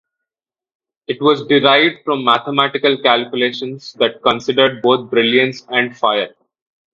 [1.05, 6.33] It was derived from mathematical calculations that considered both brilliance and fire.